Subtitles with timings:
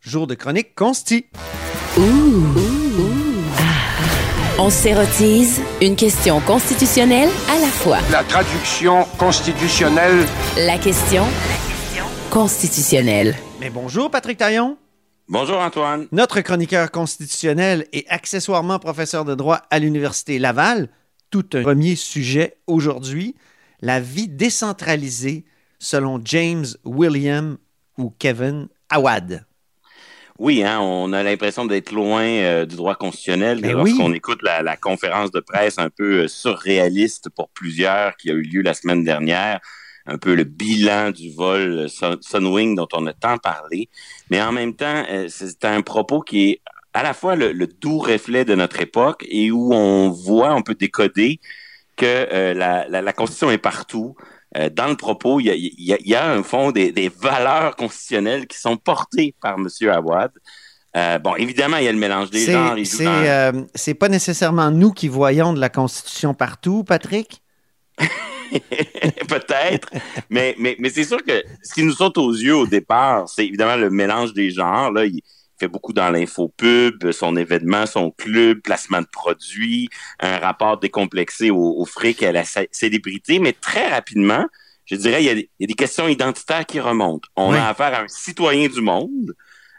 [0.00, 1.26] jour de chronique consti.
[4.58, 7.98] On s'érotise une question constitutionnelle à la fois.
[8.10, 10.26] La traduction constitutionnelle.
[10.56, 11.24] La question
[12.30, 13.34] constitutionnelle.
[13.60, 14.76] Mais bonjour Patrick Taillon,
[15.28, 16.06] Bonjour Antoine.
[16.12, 20.88] notre chroniqueur constitutionnel et accessoirement professeur de droit à l'Université Laval.
[21.30, 23.36] Tout un premier sujet aujourd'hui,
[23.80, 25.44] la vie décentralisée
[25.78, 27.56] selon James William
[27.96, 29.44] ou Kevin Awad.
[30.40, 34.16] Oui, hein, on a l'impression d'être loin euh, du droit constitutionnel Ben lorsqu'on oui.
[34.16, 38.40] écoute la, la conférence de presse un peu euh, surréaliste pour plusieurs qui a eu
[38.40, 39.60] lieu la semaine dernière,
[40.06, 43.90] un peu le bilan du vol euh, Sun- Sunwing dont on a tant parlé,
[44.30, 46.60] mais en même temps, c'est un propos qui est
[46.94, 50.62] à la fois le, le doux reflet de notre époque et où on voit, on
[50.62, 51.38] peut décoder
[51.98, 54.16] que euh, la, la, la Constitution est partout.
[54.56, 56.72] Euh, dans le propos, il y a, il y a, il y a un fond
[56.72, 59.68] des, des valeurs constitutionnelles qui sont portées par M.
[59.88, 60.32] Awad.
[60.96, 62.76] Euh, bon, évidemment, il y a le mélange des genres.
[62.84, 67.42] c'est, euh, pas nécessairement nous qui voyons de la Constitution partout, Patrick?
[69.28, 69.88] Peut-être,
[70.28, 73.46] mais, mais, mais c'est sûr que ce qui nous saute aux yeux au départ, c'est
[73.46, 74.90] évidemment le mélange des genres.
[74.90, 75.22] Là, il
[75.60, 79.88] fait beaucoup dans l'infopub, son événement, son club, placement de produits,
[80.18, 84.46] un rapport décomplexé au, au fric et à la cé- célébrité, mais très rapidement,
[84.86, 87.28] je dirais, il y a, des- il y a des questions identitaires qui remontent.
[87.36, 87.58] On Oui.
[87.58, 89.34] a affaire à un citoyen du monde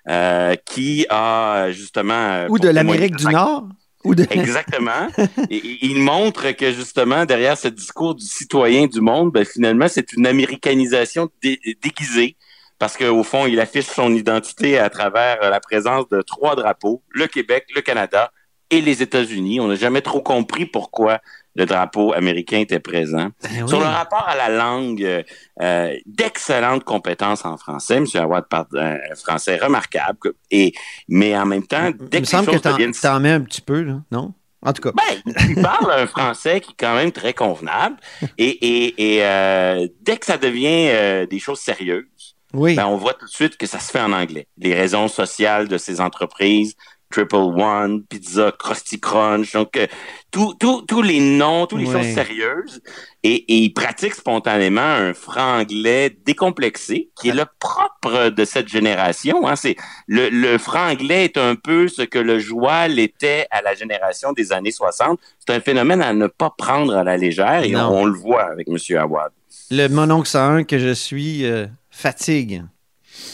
[0.09, 2.13] euh, qui a justement...
[2.13, 3.67] euh, Ou de l'Amérique du Nord.
[4.03, 4.25] Ou de...
[4.31, 5.07] Exactement.
[5.49, 10.13] et il montre que justement, derrière ce discours du citoyen du monde, ben, finalement, c'est
[10.13, 12.35] une américanisation dé- déguisée.
[12.81, 17.03] Parce qu'au fond, il affiche son identité à travers euh, la présence de trois drapeaux,
[17.11, 18.31] le Québec, le Canada
[18.71, 19.59] et les États-Unis.
[19.59, 21.19] On n'a jamais trop compris pourquoi
[21.53, 23.29] le drapeau américain était présent.
[23.43, 25.21] Ben Sur le rapport à la langue, euh,
[25.61, 27.97] euh, d'excellentes compétences en français.
[27.97, 28.07] M.
[28.15, 30.31] Awad parle un français remarquable.
[30.49, 30.73] Et,
[31.07, 33.41] mais en même temps, dès Il me que semble que t'en, deviennent t'en mets un
[33.41, 34.33] petit peu, là, non?
[34.63, 34.91] En tout cas.
[34.91, 37.97] ben, il parle un français qui est quand même très convenable.
[38.39, 42.75] Et, et, et euh, dès que ça devient euh, des choses sérieuses, oui.
[42.75, 44.47] ben, on voit tout de suite que ça se fait en anglais.
[44.57, 46.75] Les raisons sociales de ces entreprises,
[47.11, 49.85] Triple One, Pizza, Krusty Crunch, donc euh,
[50.31, 52.81] tous les noms, toutes les choses sérieuses.
[53.23, 59.47] Et, et il pratique spontanément un franglais décomplexé, qui est le propre de cette génération.
[59.47, 59.55] Hein.
[59.55, 59.75] C'est
[60.07, 64.51] le, le franglais est un peu ce que le joual était à la génération des
[64.53, 65.19] années 60.
[65.39, 68.67] C'est un phénomène à ne pas prendre à la légère et on le voit avec
[68.67, 68.77] M.
[68.97, 69.31] Awad.
[69.69, 72.63] Le mononcle 101 que je suis euh, fatigue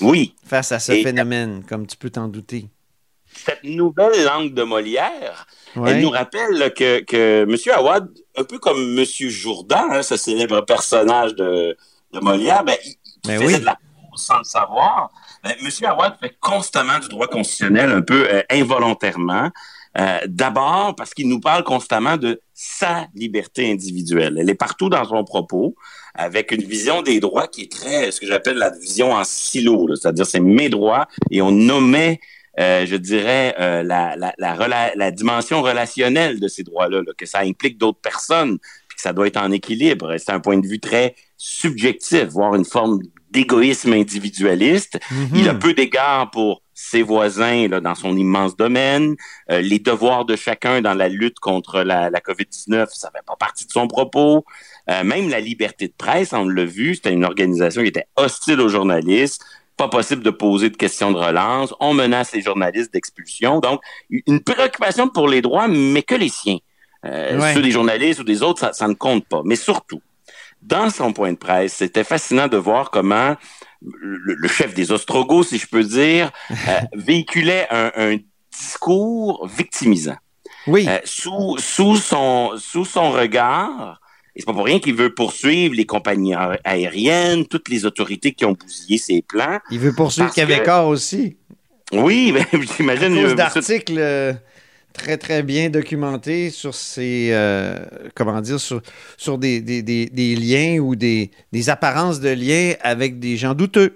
[0.01, 2.67] Oui, face à ce Et- phénomène, comme tu peux t'en douter.
[3.45, 5.45] cette nouvelle langue de Molière,
[5.75, 5.91] Ouais.
[5.91, 7.55] elle nous rappelle là, que, que M.
[7.75, 9.05] Awad, un peu comme M.
[9.05, 11.77] Jourdan, hein, ce célèbre personnage de,
[12.13, 12.95] de Molière, ben, il,
[13.27, 13.59] Ben faisait oui.
[13.59, 13.77] de la
[14.15, 15.11] sans le savoir.
[15.43, 15.69] Ben, M.
[15.85, 19.51] Awad fait constamment du droit constitutionnel, un peu euh, involontairement.
[19.99, 24.37] Euh, D'abord parce qu'il nous parle constamment de sa liberté individuelle.
[24.39, 25.75] Elle est partout dans son propos,
[26.13, 29.87] avec une vision des droits qui est très, ce que j'appelle la vision en silo,
[29.95, 32.19] c'est-à-dire c'est mes droits et on nommait
[32.59, 37.13] euh, je dirais, euh, la, la, la, rela- la dimension relationnelle de ces droits-là, là,
[37.15, 38.57] que ça implique d'autres personnes,
[38.87, 40.15] puis que ça doit être en équilibre.
[40.17, 44.97] C'est un point de vue très subjectif, voire une forme d'égoïsme individualiste.
[45.11, 45.29] Mhm.
[45.35, 49.15] Il a peu d'égard pour ses voisins là, dans son immense domaine,
[49.49, 53.35] euh, les devoirs de chacun dans la lutte contre la, la COVID-19, ça fait pas
[53.35, 54.45] partie de son propos.
[54.91, 58.61] Euh, même la liberté de presse, on l'a vu, c'était une organisation qui était hostile
[58.61, 59.43] aux journalistes,
[59.75, 63.59] pas possible de poser de questions de relance, on menace les journalistes d'expulsion.
[63.59, 63.81] Donc,
[64.11, 66.59] une préoccupation pour les droits, mais que les siens.
[67.05, 67.55] Euh, Ouais.
[67.55, 69.41] Ceux des journalistes ou des autres, ça, ça ne compte pas.
[69.45, 70.01] Mais surtout,
[70.61, 73.35] dans son point de presse, c'était fascinant de voir comment
[73.81, 76.55] le, le chef des Ostrogoths, si je peux dire, euh,
[76.95, 78.17] véhiculait un, un
[78.51, 80.15] discours victimisant.
[80.67, 80.85] Oui.
[80.89, 84.01] Euh, sous, sous, son, sous son regard,
[84.35, 86.33] et c'est pas pour rien qu'il veut poursuivre les compagnies
[86.63, 89.59] aériennes, toutes les autorités qui ont bousillé ses plans.
[89.71, 91.37] Il veut poursuivre parce que- Québécois aussi.
[91.93, 93.15] Oui, ben, À j'imagine.
[93.15, 93.97] cause euh, d'articles
[94.97, 97.77] très, très bien documentés sur ces, euh,
[98.15, 98.81] comment dire, sur,
[99.15, 101.31] sur des, des- des- liens ou des,
[101.69, 103.91] apparences de liens avec des gens douteux.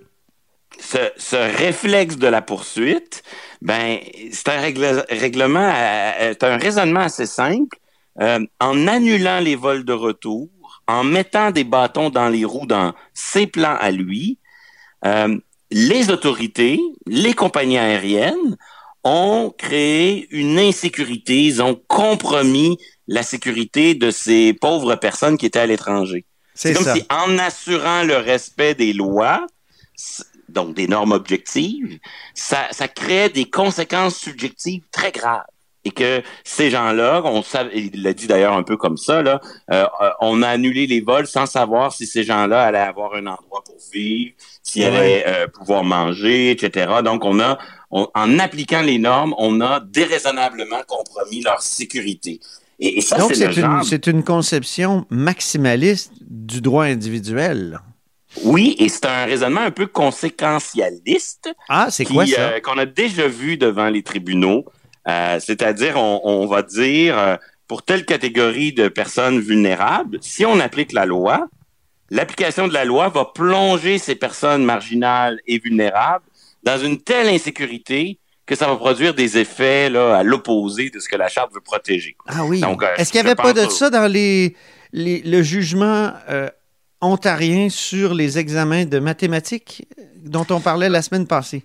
[0.79, 3.23] ce, ce réflexe de la poursuite,
[3.61, 3.97] ben,
[4.31, 7.77] c'est un règle- règlement, euh, un raisonnement assez simple.
[8.19, 10.49] Euh, en annulant les vols de retour,
[10.87, 14.37] en mettant des bâtons dans les roues dans ses plans à lui,
[15.71, 18.57] les autorités, les compagnies aériennes
[19.03, 22.77] ont créé une insécurité, ils ont compromis
[23.07, 26.25] la sécurité de ces pauvres personnes qui étaient à l'étranger.
[26.53, 26.95] C'est comme ça.
[26.95, 29.45] si en assurant le respect des lois,
[30.49, 31.99] donc des normes objectives,
[32.33, 35.45] ça, ça crée des conséquences subjectives très graves.
[35.83, 39.41] Et que ces gens-là, on savait, il l'a dit d'ailleurs un peu comme ça, là,
[39.71, 43.25] euh, euh, on a annulé les vols sans savoir si ces gens-là allaient avoir un
[43.25, 43.60] endroit
[43.93, 44.33] vivre,
[44.63, 44.87] s'ils Ouais.
[44.87, 46.87] allaient euh, pouvoir manger, etc.
[47.03, 47.57] Donc, on a,
[47.91, 52.39] on- en appliquant les normes, on a déraisonnablement compromis leur sécurité.
[52.79, 57.79] Et, et ça, Donc, c'est une, genre c'est une conception maximaliste du droit individuel.
[58.43, 61.49] Oui, et c'est un raisonnement un peu conséquentialiste.
[61.69, 62.39] Ah, c'est qui, quoi ça?
[62.41, 64.65] euh, qu'on a déjà vu devant les tribunaux.
[65.07, 67.35] Euh, c'est-à-dire, on, on va dire, euh,
[67.67, 71.47] pour telle catégorie de personnes vulnérables, si on applique la loi,
[72.11, 76.25] l'application de la loi va plonger ces personnes marginales et vulnérables
[76.61, 81.07] dans une telle insécurité que ça va produire des effets là, à l'opposé de ce
[81.09, 82.15] que la charte veut protéger.
[82.27, 82.61] Ah oui.
[82.63, 84.55] Euh, Est-ce qu'il n'y avait pas de ça dans les,
[84.91, 86.49] les- le jugement euh,
[86.99, 89.87] ontarien sur les examens de mathématiques
[90.17, 91.63] dont on parlait la semaine passée?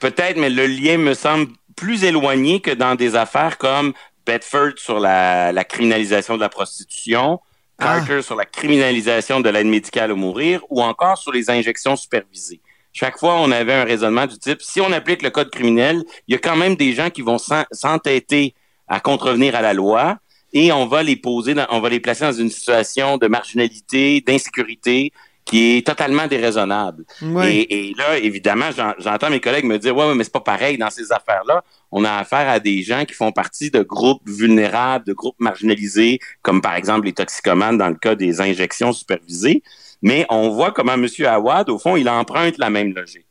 [0.00, 3.92] Peut-être, mais le lien me semble plus éloigné que dans des affaires comme
[4.26, 7.38] Bedford sur la, la criminalisation de la prostitution,
[7.78, 7.96] Ah.
[7.98, 12.60] Carter sur la criminalisation de l'aide médicale au mourir ou encore sur les injections supervisées.
[12.92, 16.32] Chaque fois, on avait un raisonnement du type, si on applique le code criminel, il
[16.32, 18.54] y a quand même des gens qui vont s'en- s'entêter
[18.86, 20.18] à contrevenir à la loi
[20.52, 25.12] et on va les poser, on va les placer dans une situation de marginalité, d'insécurité
[25.44, 27.04] qui est totalement déraisonnable.
[27.20, 27.66] Oui.
[27.68, 30.40] Et, et là, évidemment, j'en- j'entends mes collègues me dire, ouais, ouais mais c'est pas
[30.40, 31.62] pareil dans ces affaires-là.
[31.92, 36.18] On a affaire à des gens qui font partie de groupes vulnérables, de groupes marginalisés,
[36.42, 39.62] comme par exemple les toxicomanes dans le cas des injections supervisées.
[40.02, 41.06] Mais on voit comment M.
[41.26, 43.26] Awad, au fond, il emprunte la même logique.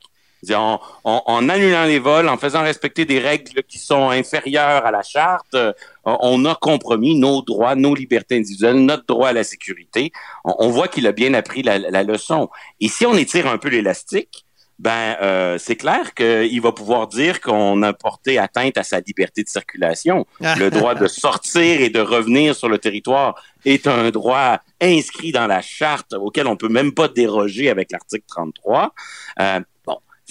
[0.53, 4.91] En, en- en annulant les vols, en faisant respecter des règles qui sont inférieures à
[4.91, 5.71] la charte, euh,
[6.05, 10.11] on a compromis nos droits, nos libertés individuelles, notre droit à la sécurité.
[10.43, 12.49] On, on voit qu'il a bien appris la, la leçon.
[12.81, 14.45] Et si on étire un peu l'élastique,
[14.79, 19.43] ben euh, c'est clair qu'il va pouvoir dire qu'on a porté atteinte à sa liberté
[19.43, 20.25] de circulation.
[20.57, 23.35] Le droit de sortir et de revenir sur le territoire
[23.65, 28.25] est un droit inscrit dans la charte auquel on peut même pas déroger avec l'article
[28.27, 28.93] 33.
[29.39, 29.65] Euh, bon,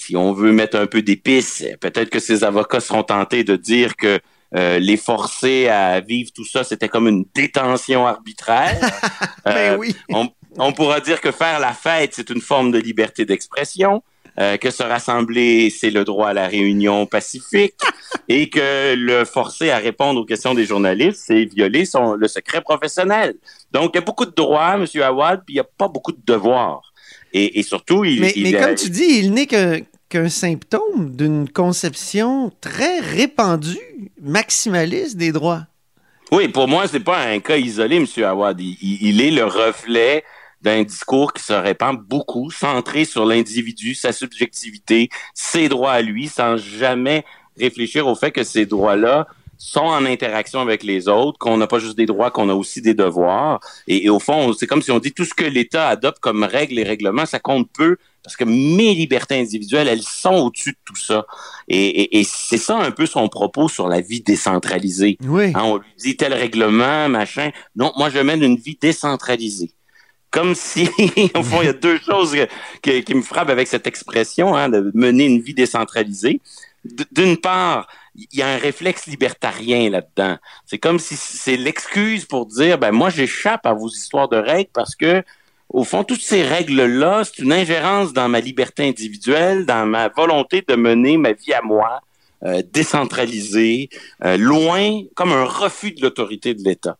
[0.06, 3.96] si on veut mettre un peu d'épices, peut-être que ces avocats seront tentés de dire
[3.96, 4.19] que
[4.54, 8.78] euh, les forcer à vivre tout ça, c'était comme une détention arbitraire.
[9.44, 9.94] Ben oui.
[10.10, 10.28] on,
[10.58, 14.02] on pourra dire que faire la fête, c'est une forme de liberté d'expression.
[14.38, 17.75] euh, que se rassembler, c'est le droit à la réunion pacifique,
[18.28, 22.62] et que le forcer à répondre aux questions des journalistes, c'est violer son, le secret
[22.62, 23.35] professionnel.
[23.73, 24.87] Donc, il y a beaucoup de droits, M.
[25.02, 26.94] Awad, puis il n'y a pas beaucoup de devoirs.
[27.35, 28.21] Et, et surtout, il...
[28.23, 29.80] Mais, il mais a- comme tu dis, il n'est qu'un
[30.12, 33.78] qu'un symptôme d'une conception très répandue,
[34.21, 35.62] maximaliste des droits.
[36.31, 38.07] Oui, pour moi, c'est pas un cas isolé, M.
[38.23, 38.61] Awad.
[38.61, 40.23] Il, est le reflet
[40.61, 46.28] d'un discours qui se répand beaucoup, centré sur l'individu, sa subjectivité, ses droits à lui,
[46.28, 47.25] sans jamais
[47.59, 49.26] réfléchir au fait que ces droits-là
[49.57, 52.83] sont en interaction avec les autres, qu'on n'a pas juste des droits, qu'on a aussi
[52.83, 53.61] des devoirs.
[53.88, 56.78] Et au fond, c'est comme si on dit tout ce que l'État adopte comme règles
[56.78, 60.97] et règlements, ça compte peu, parce que mes libertés individuelles, elles sont au-dessus de tout
[60.97, 61.26] ça.
[61.69, 65.19] Et, et- et c'est ça un peu son propos sur la vie décentralisée.
[65.25, 65.52] Oui.
[65.55, 67.50] Hein, on lui dit tel règlement, machin.
[67.76, 69.73] Non, moi, je mène une vie décentralisée.
[70.31, 70.88] Comme si,
[71.35, 72.35] au fond, il y a deux choses
[72.83, 76.41] qui me frappent avec cette expression, hein, de mener une vie décentralisée.
[77.12, 80.37] D'une part, il y a un réflexe libertarien là-dedans.
[80.67, 84.71] C'est comme si c'est l'excuse pour dire, ben moi, j'échappe à vos histoires de règles
[84.73, 85.23] parce que,
[85.73, 90.62] au fond, toutes ces règles-là, c'est une ingérence dans ma liberté individuelle, dans ma volonté
[90.67, 92.00] de mener ma vie à moi,
[92.45, 93.88] euh, décentralisée,
[94.25, 96.97] euh, loin, comme un refus de l'autorité de l'État.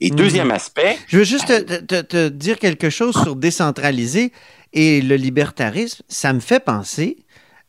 [0.00, 0.16] Et Mhm.
[0.16, 4.32] deuxième aspect, Je veux juste te, te- te dire quelque chose sur décentraliser
[4.72, 6.02] et le libertarisme.
[6.08, 7.18] Ça me fait penser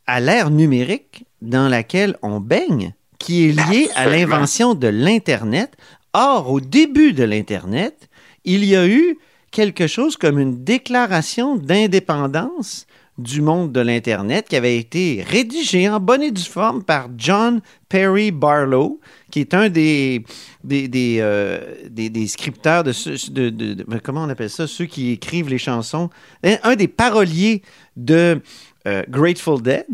[0.06, 5.72] à l'ère numérique dans laquelle on baigne, qui est liée à l'invention de l'Internet.
[6.12, 8.08] Or, au début de l'Internet,
[8.44, 9.16] il y a eu
[9.58, 12.86] quelque chose comme une déclaration d'indépendance
[13.18, 17.60] du monde de l'Internet qui avait été rédigée en bonne et due forme par John
[17.88, 19.00] Perry Barlow,
[19.32, 20.22] qui est un des,
[20.70, 21.58] euh,
[22.28, 26.08] scripteurs de, mais comment on appelle ça, ceux qui écrivent les chansons,
[26.44, 27.62] un, des paroliers
[27.96, 28.40] de
[28.86, 29.86] euh, Grateful Dead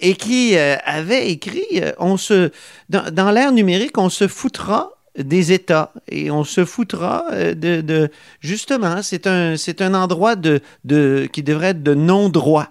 [0.00, 2.50] et qui euh, avait écrit on se
[2.88, 7.80] dans, dans l'ère numérique on se foutra des États et on se foutra euh, de,
[7.80, 12.68] de justement c'est un c'est un endroit de, de qui devrait être de non droit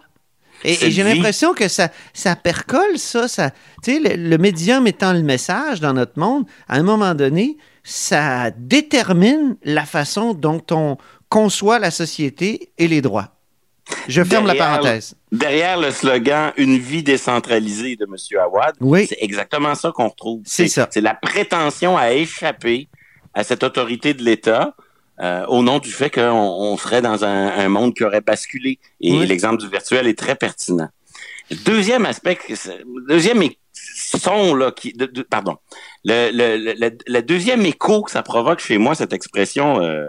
[0.64, 3.28] et, j'ai l'impression que ça, ça percole, ça.
[3.28, 3.52] ça
[3.84, 7.58] tu sais, le, le médium étant le message dans notre monde, à un moment donné,
[7.84, 10.98] ça détermine la façon dont on
[11.30, 13.30] conçoit la société et les droits.
[14.08, 15.16] Je ferme la parenthèse.
[15.34, 18.16] Derrière le slogan Une vie décentralisée de M.
[18.40, 19.08] Awad, Oui.
[19.08, 20.42] c'est exactement ça qu'on retrouve.
[20.46, 20.88] C'est ça.
[20.92, 22.88] C'est la prétention à échapper
[23.34, 24.76] à cette autorité de l'État
[25.22, 28.80] euh, au nom du fait qu'on on serait dans un, un monde qui aurait basculé.
[29.02, 29.28] Et Oui.
[29.28, 30.90] l'exemple du virtuel est très pertinent.
[31.66, 32.38] Deuxième aspect,
[33.08, 35.58] deuxième son là, qui, de- de- pardon,
[36.06, 40.08] le, le, le, le- le deuxième écho que ça provoque chez moi cette expression euh,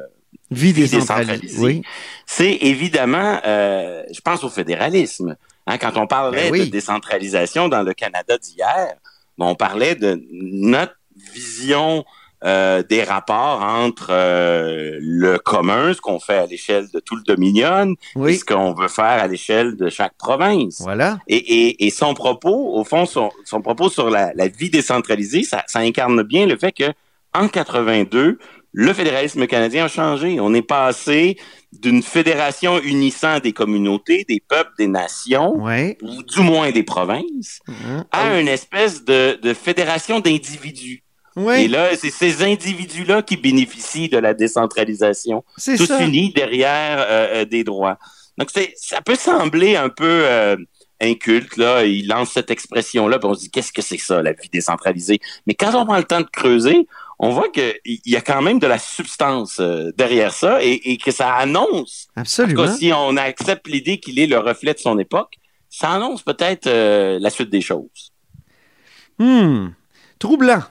[0.50, 1.58] Vie décentralisée.
[1.58, 1.82] Oui.
[2.26, 5.36] c'est évidemment, euh, je pense au fédéralisme.
[5.66, 6.66] Hein, quand on parlait Ben oui.
[6.66, 8.94] de décentralisation dans le Canada d'hier,
[9.38, 10.94] bon, on parlait de notre
[11.32, 12.04] vision
[12.44, 17.22] euh, des rapports entre euh, le commun, ce qu'on fait à l'échelle de tout le
[17.22, 17.94] Dominion,
[18.26, 20.82] et ce qu'on veut faire à l'échelle de chaque province.
[20.82, 21.18] Voilà.
[21.26, 25.42] Et, et, et son propos, au fond, son, son propos sur la, la vie décentralisée,
[25.42, 26.92] ça, ça incarne bien le fait que
[27.32, 28.38] en 82,
[28.76, 30.40] le fédéralisme canadien a changé.
[30.40, 31.38] On est passé
[31.72, 35.54] d'une fédération unissant des communautés, des peuples, des nations,
[36.02, 38.04] ou du moins des provinces, Hein?
[38.10, 41.02] à une espèce de, de fédération d'individus.
[41.56, 46.00] Et là, c'est ces individus-là qui bénéficient de la décentralisation tous ça.
[46.00, 47.98] unis derrière euh, euh, des droits.
[48.38, 50.56] Donc, ça peut sembler un peu euh,
[51.00, 51.84] inculte, là.
[51.84, 55.18] Il lance cette expression-là, puis on se dit, qu'est-ce que c'est ça, la vie décentralisée?
[55.46, 56.86] Mais quand on prend le temps de creuser,
[57.18, 60.96] on voit qu'il y a quand même de la substance euh, derrière ça et, et
[60.96, 62.64] que ça annonce, en tout Absolument.
[62.64, 65.34] cas, si on accepte l'idée qu'il est le reflet de son époque,
[65.70, 68.12] ça annonce peut-être euh, la suite des choses.
[69.18, 69.68] Hmm.
[70.18, 70.62] Troublant.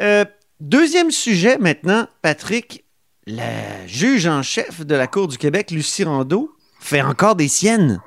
[0.00, 0.24] Euh,
[0.60, 2.84] deuxième sujet maintenant, Patrick.
[3.26, 8.00] La juge en chef de la Cour du Québec, Lucie Rondeau, fait encore des siennes.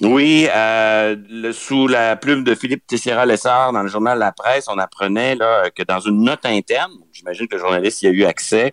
[0.00, 5.34] Oui, euh, sous la plume de Philippe Teixeira-Lessard dans le journal La Presse, on apprenait
[5.34, 8.72] là, que dans une note interne, j'imagine que le journaliste y a eu accès,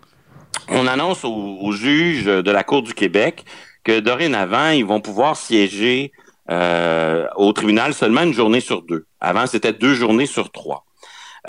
[0.69, 3.43] on annonce aux, aux juges de la Cour du Québec
[3.83, 6.11] que dorénavant, ils vont pouvoir siéger
[6.49, 9.05] euh, au tribunal seulement une journée sur deux.
[9.19, 10.85] Avant, c'était deux journées sur trois.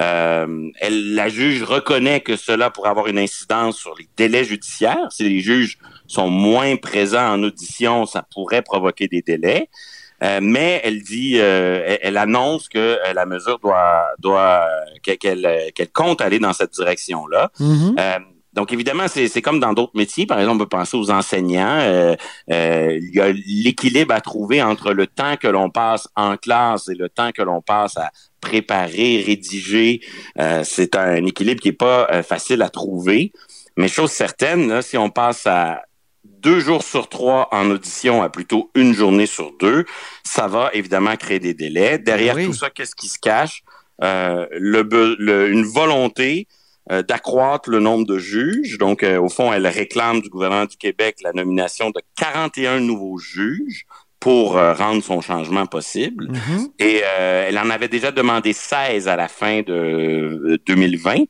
[0.01, 5.11] Euh, elle, la juge reconnaît que cela pourrait avoir une incidence sur les délais judiciaires.
[5.11, 9.69] Si les juges sont moins présents en audition, ça pourrait provoquer des délais.
[10.23, 14.67] Euh, mais elle dit, euh, elle, elle annonce que la mesure doit, doit
[15.03, 17.51] qu'elle compte aller dans cette direction-là.
[17.61, 17.97] Mhm.
[17.99, 18.19] Euh,
[18.59, 20.27] donc évidemment, c'est c'est comme dans d'autres métiers.
[20.27, 21.79] Par exemple, on peut penser aux enseignants.
[21.81, 22.17] Euh,
[22.51, 26.89] euh, il y a l'équilibre à trouver entre le temps que l'on passe en classe
[26.89, 30.01] et le temps que l'on passe à préparer, rédiger.
[30.39, 33.33] Euh, c'est un équilibre qui est pas euh, facile à trouver.
[33.77, 35.83] Mais chose certaine, là, si on passe à
[36.25, 39.85] deux jours sur trois en audition à plutôt une journée sur deux,
[40.25, 41.99] ça va évidemment créer des délais.
[41.99, 42.47] Derrière Oui.
[42.47, 43.63] tout ça, qu'est-ce qui se cache?
[44.03, 46.47] Euh, le, be- le- une volonté
[47.07, 48.79] d'accroître le nombre de juges.
[48.79, 53.85] Donc, au fond, elle réclame du gouvernement du Québec la nomination de 41 nouveaux juges
[54.21, 56.29] pour euh, rendre son changement possible.
[56.31, 56.69] Mhm.
[56.79, 61.25] Et euh, elle en avait déjà demandé 16 à la fin de euh, 2020.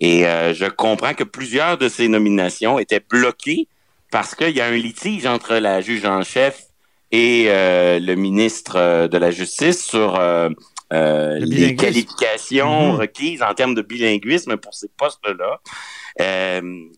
[0.00, 3.66] Et euh, je comprends que plusieurs de ces nominations étaient bloquées
[4.10, 6.64] parce qu'il y a un litige entre la juge en chef
[7.10, 12.98] et le ministre de la Justice sur Le les qualifications Mhm.
[12.98, 15.60] requises en termes de bilinguisme pour ces postes-là.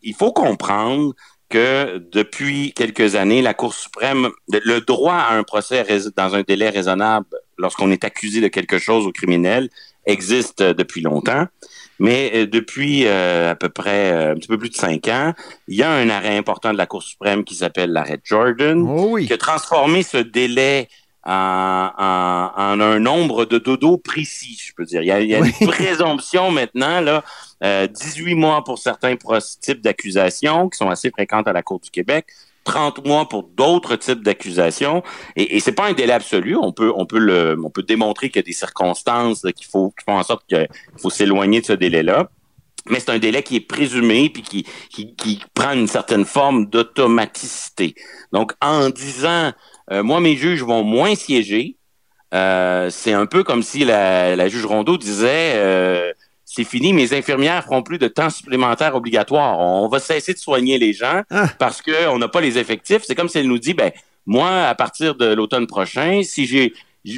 [0.03, 1.15] Il faut comprendre
[1.51, 5.85] que depuis quelques années, la Cour suprême, le- droit à un procès
[6.17, 7.27] dans un délai raisonnable
[7.59, 9.69] lorsqu'on est accusé de quelque chose au criminel
[10.07, 11.47] existe euh, depuis longtemps.
[11.99, 15.35] Mais euh, depuis euh, à peu près euh, un petit peu plus de cinq ans,
[15.69, 19.09] il y a un arrêt important de la Cour suprême qui s'appelle l'arrêt Jordan, Oh
[19.11, 19.27] oui.
[19.27, 20.89] qui a transformé ce délai
[21.25, 25.03] en, en- un nombre de dodo précis, je peux dire.
[25.03, 25.53] Il y a, il y a Oui.
[25.61, 27.23] une présomption maintenant, là,
[27.63, 29.17] euh, 18 mois pour certains
[29.61, 32.27] types d'accusations qui sont assez fréquentes à la Cour du Québec.
[32.65, 35.03] 30 mois pour d'autres types d'accusations
[35.35, 38.29] et, et c'est pas un délai absolu on peut on peut le on peut démontrer
[38.29, 40.69] qu'il y a des circonstances qu'il faut qui font en sorte qu'il
[41.01, 42.29] faut s'éloigner de ce délai là
[42.89, 46.67] mais c'est un délai qui est présumé puis qui, qui, qui prend une certaine forme
[46.67, 47.95] d'automaticité.
[48.33, 49.53] Donc, en disant,
[49.93, 51.77] euh, moi, mes juges vont moins siéger,
[52.33, 56.13] euh, c'est un peu comme si la, la juge Rondeau disait, euh,
[56.45, 59.59] c'est fini, mes infirmières feront plus de temps supplémentaire obligatoire.
[59.59, 61.49] On va cesser de soigner les gens Ah.
[61.59, 63.03] parce qu'on n'a pas les effectifs.
[63.05, 63.93] C'est comme si elle nous dit, ben,
[64.27, 66.73] moi, à partir de l'automne prochain, si j'ai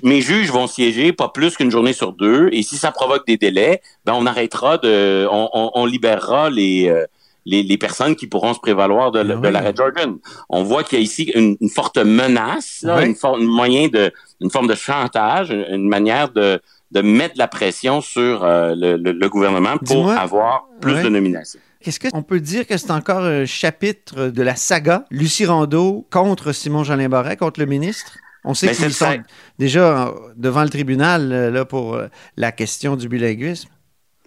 [0.04, 3.36] mes juges vont siéger pas plus qu'une journée sur deux, et si ça provoque des
[3.36, 7.04] délais, ben on arrêtera de, on, on, on libérera les, euh,
[7.46, 9.50] les les personnes qui pourront se prévaloir de, Ah de oui.
[9.52, 10.16] l'arrêt Jordan.
[10.48, 13.06] On voit qu'il y a ici une, une forte menace, là, Oui.
[13.06, 16.60] une, for- un moyen de, une forme de chantage, une, une manière de
[16.92, 21.08] de mettre de la pression sur euh, le, le, le gouvernement pour avoir plus de
[21.08, 21.58] nominations.
[21.80, 26.52] Qu'est-ce qu'on peut dire que c'est encore un chapitre de la saga Lucie Rondeau contre
[26.52, 28.18] Simon-Jeanin Barret, contre le ministre?
[28.44, 29.22] On sait Ben, qu'ils sont
[29.58, 33.68] déjà euh, devant le tribunal euh, là, pour euh, la question du bilinguisme.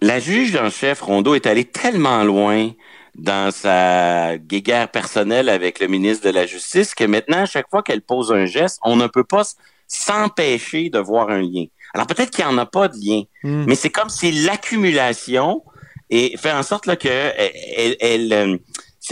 [0.00, 2.70] La juge en chef Rondeau est allée tellement loin
[3.14, 7.82] dans sa guéguerre personnelle avec le ministre de la Justice que maintenant, à chaque fois
[7.82, 9.42] qu'elle pose un geste, on ne peut pas
[9.88, 11.64] s'empêcher de voir un lien.
[11.94, 13.64] Alors peut-être qu'il n'y en a pas de lien, Hmm.
[13.66, 15.62] mais c'est comme si l'accumulation
[16.10, 18.58] et fait en sorte là, que elle, elle- elle,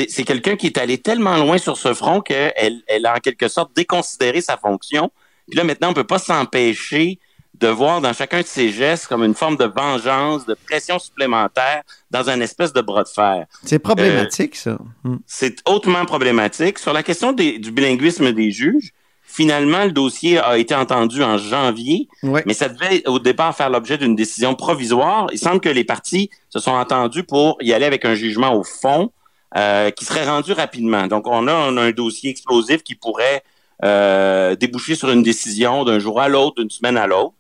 [0.08, 3.48] c'est quelqu'un qui est allé tellement loin sur ce front qu'elle elle a en quelque
[3.48, 5.10] sorte déconsidéré sa fonction.
[5.48, 7.18] Puis là, maintenant, on peut pas s'empêcher
[7.60, 11.82] de voir dans chacun de ses gestes comme une forme de vengeance, de pression supplémentaire
[12.10, 13.46] dans un espèce de bras de fer.
[13.64, 14.78] C'est problématique, ça.
[15.04, 15.18] Hmm.
[15.26, 16.78] C'est hautement problématique.
[16.80, 18.90] Sur la question des- du bilinguisme des juges,
[19.22, 22.42] finalement, le dossier a été entendu en janvier, Ouais.
[22.46, 25.28] mais ça devait au départ faire l'objet d'une décision provisoire.
[25.32, 28.64] Il semble que les partis se sont entendus pour y aller avec un jugement au
[28.64, 29.12] fond
[29.56, 31.06] euh, qui serait rendu rapidement.
[31.06, 33.42] Donc, on a, on a un dossier explosif qui pourrait
[33.82, 37.34] euh, déboucher sur une décision d'un jour à l'autre, d'une semaine à l'autre.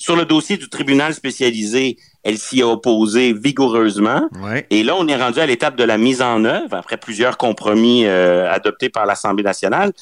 [0.00, 4.22] Sur le dossier du tribunal spécialisé, elle s'y a opposée vigoureusement.
[4.42, 4.64] Ouais.
[4.70, 8.06] Et là, on est rendu à l'étape de la mise en œuvre, après plusieurs compromis
[8.06, 9.92] euh, adoptés par l'Assemblée nationale.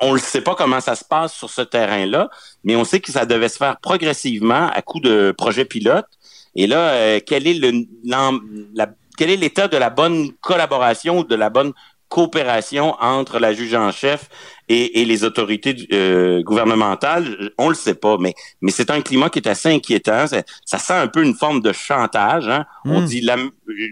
[0.00, 2.30] On ne sait pas comment ça se passe sur ce terrain-là,
[2.62, 6.06] mais on sait que ça devait se faire progressivement à coup de projet pilote.
[6.54, 7.72] Et là, euh, quel est le
[8.04, 11.72] la- quel est l'état de la bonne collaboration ou de la bonne
[12.08, 14.28] coopération entre la juge en chef
[14.68, 19.30] et, et les autorités euh, gouvernementales, on le sait pas, mais mais c'est un climat
[19.30, 20.26] qui est assez inquiétant.
[20.26, 22.48] Ça, ça sent un peu une forme de chantage.
[22.48, 22.66] Hein?
[22.84, 23.04] On Mm.
[23.06, 23.36] dit la-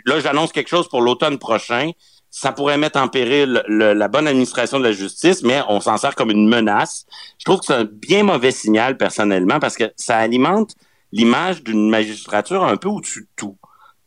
[0.04, 1.92] là, j'annonce quelque chose pour l'automne prochain.
[2.30, 5.96] Ça pourrait mettre en péril le- la bonne administration de la justice, mais on s'en
[5.96, 7.06] sert comme une menace.
[7.38, 10.74] Je trouve que c'est un bien mauvais signal personnellement parce que ça alimente
[11.10, 13.56] l'image d'une magistrature un peu au-dessus de tout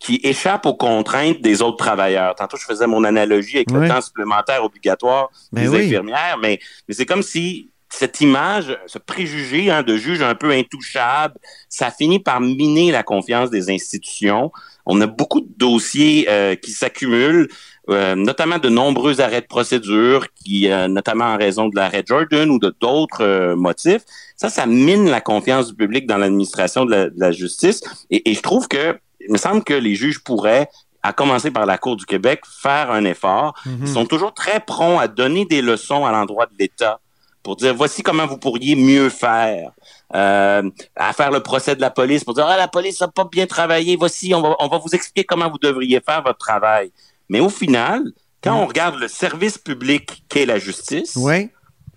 [0.03, 2.35] qui échappe aux contraintes des autres travailleurs.
[2.35, 3.79] Tantôt, je faisais mon analogie avec Oui.
[3.81, 5.85] le temps supplémentaire obligatoire Ben des oui.
[5.85, 10.49] infirmières, mais, mais c'est comme si cette image, ce préjugé hein, de juge un peu
[10.51, 11.35] intouchable,
[11.69, 14.51] ça finit par miner la confiance des institutions.
[14.85, 17.47] On a beaucoup de dossiers euh, qui s'accumulent,
[17.89, 22.49] euh, notamment de nombreux arrêts de procédure, qui, euh, notamment en raison de l'arrêt Jordan
[22.49, 24.01] ou de d'autres euh, motifs.
[24.35, 27.81] Ça, ça mine la confiance du public dans l'administration de, la- de la justice.
[28.09, 30.69] Et, et je trouve que, il me semble que les juges pourraient,
[31.01, 33.53] à commencer par la Cour du Québec, faire un effort.
[33.65, 33.79] Mhm.
[33.81, 36.99] Ils sont toujours très prompts à donner des leçons à l'endroit de l'État
[37.43, 39.71] pour dire voici comment vous pourriez mieux faire.
[40.15, 43.25] Euh, à faire le procès de la police pour dire ah la police a pas
[43.25, 46.91] bien travaillé, voici on va on va vous expliquer comment vous devriez faire votre travail.
[47.29, 48.03] Mais au final,
[48.43, 51.51] quand on regarde le service public qu'est la justice, Ouais.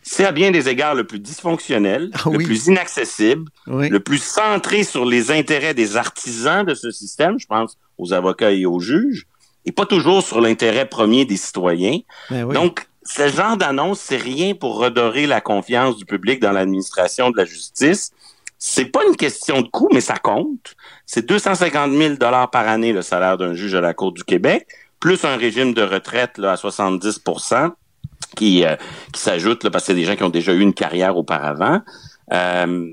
[0.08, 2.44] C'est à bien des égards le plus dysfonctionnel, Ah le oui.
[2.44, 3.88] plus inaccessible, Oui.
[3.88, 8.52] le plus centré sur les intérêts des artisans de ce système, je pense aux avocats
[8.52, 9.26] et aux juges,
[9.64, 11.98] et pas toujours sur l'intérêt premier des citoyens.
[12.30, 12.54] Ben oui.
[12.54, 17.36] Donc, ce genre d'annonce, c'est rien pour redorer la confiance du public dans l'administration de
[17.36, 18.12] la justice.
[18.58, 20.76] C'est pas une question de coût, mais ça compte.
[21.04, 24.66] C'est 250 000 dollars par année le salaire d'un juge à la Cour du Québec,
[25.00, 27.20] plus un régime de retraite là, à 70
[28.36, 28.76] qui, euh,
[29.12, 31.80] qui s'ajoute là, parce que c'est des gens qui ont déjà eu une carrière auparavant.
[32.32, 32.90] Euh,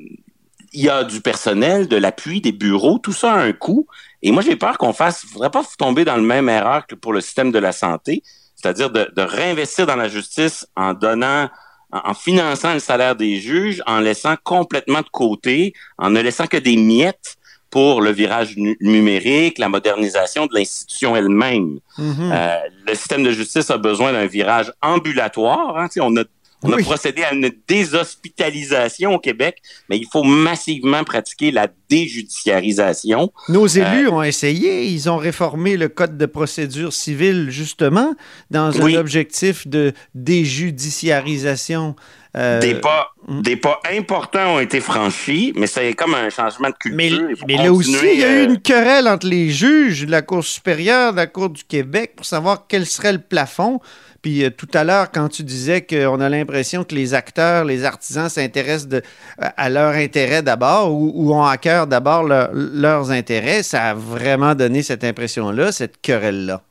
[0.74, 3.88] il y a du personnel, de l'appui, des bureaux, tout ça a un coût.
[4.24, 7.14] Et moi, j'ai peur qu'on fasse, faudrait pas tomber dans le même erreur que pour
[7.14, 8.24] le système de la santé,
[8.56, 11.50] c'est-à-dire de, réinvestir dans la justice en donnant,
[11.92, 16.58] en finançant le salaire des juges, en laissant complètement de côté, en ne laissant que
[16.58, 17.36] des miettes
[17.74, 21.80] pour le virage nu- numérique, la modernisation de l'institution elle-même.
[21.98, 22.32] Mhm.
[22.32, 22.56] Euh,
[22.88, 25.76] le système de justice a besoin d'un virage ambulatoire.
[25.80, 26.24] Hein, on, a,
[26.66, 26.84] Oui.
[26.84, 29.56] procédé à une déshospitalisation au Québec,
[29.90, 33.34] mais il faut massivement pratiquer la déjudiciarisation.
[33.50, 38.14] Nos Euh, élus ont essayé, ils ont réformé le code de procédure civile justement
[38.52, 38.96] dans Oui.
[38.96, 41.96] un objectif de déjudiciarisation.
[42.36, 43.42] Euh, Des pas, mm.
[43.42, 47.28] des pas importants ont été franchis, mais c'est comme un changement de culture.
[47.48, 50.22] Mais, là aussi, il y a eu euh, une querelle entre les juges de la
[50.22, 53.80] Cour supérieure, de la Cour du Québec, pour savoir quel serait le plafond.
[54.24, 57.84] Puis euh, tout à l'heure, quand tu disais qu'on a l'impression que les acteurs, les
[57.84, 59.02] artisans s'intéressent
[59.38, 63.94] à leur intérêt d'abord ou, ou ont à cœur d'abord leur- leurs intérêts, ça a
[63.94, 66.62] vraiment donné cette impression-là, cette querelle-là.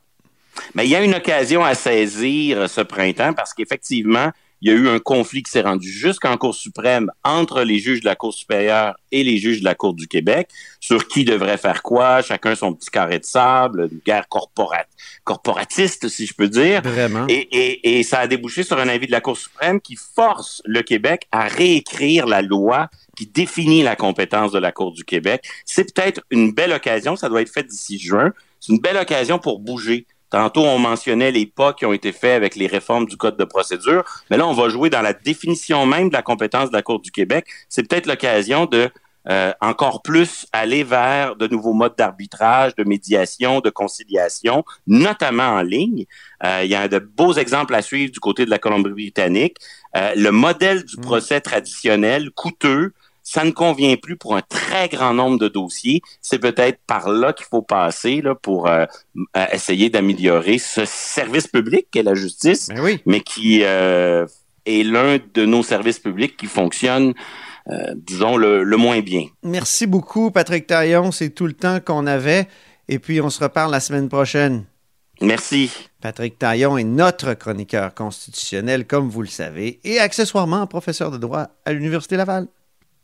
[0.75, 4.31] Mais il y a une occasion à saisir ce printemps parce qu'effectivement,
[4.63, 7.99] il y a eu un conflit qui s'est rendu jusqu'en Cour suprême entre les juges
[7.99, 10.49] de la Cour supérieure et les juges de la Cour du Québec
[10.79, 14.25] sur qui devrait faire quoi, chacun son petit carré de sable, une guerre
[15.25, 16.81] corporatiste, si je peux dire.
[16.81, 17.25] Vraiment.
[17.27, 20.61] Et, et, et ça a débouché sur un avis de la Cour suprême qui force
[20.63, 25.43] le Québec à réécrire la loi qui définit la compétence de la Cour du Québec.
[25.65, 29.39] C'est peut-être une belle occasion, ça doit être fait d'ici juin, c'est une belle occasion
[29.39, 30.07] pour bouger.
[30.33, 33.43] Tantôt, on mentionnait les pas qui ont été faits avec les réformes du Code de
[33.43, 36.81] procédure, mais là, on va jouer dans la définition même de la compétence de la
[36.81, 37.45] Cour du Québec.
[37.69, 38.89] C'est peut-être l'occasion de
[39.29, 45.61] euh, encore plus aller vers de nouveaux modes d'arbitrage, de médiation, de conciliation, notamment en
[45.61, 46.05] ligne.
[46.43, 49.57] Euh, il y a de beaux exemples à suivre du côté de la Colombie-Britannique.
[49.95, 55.13] Euh, le modèle du procès traditionnel, coûteux, ça ne convient plus pour un très grand
[55.13, 56.01] nombre de dossiers.
[56.21, 58.85] C'est peut-être par là qu'il faut passer là, pour euh,
[59.37, 62.99] euh, essayer d'améliorer ce service public qu'est la justice, Ben oui.
[63.05, 64.25] mais qui euh,
[64.65, 67.13] est l'un de nos services publics qui fonctionne,
[67.69, 69.25] euh, disons, le, le moins bien.
[69.43, 71.11] Merci beaucoup, Patrick Taillon.
[71.11, 72.47] C'est tout le temps qu'on avait.
[72.89, 74.65] Et puis, on se reparle la semaine prochaine.
[75.21, 75.71] Merci.
[76.01, 81.47] Patrick Taillon est notre chroniqueur constitutionnel, comme vous le savez, et accessoirement professeur de droit
[81.65, 82.47] à l'Université Laval.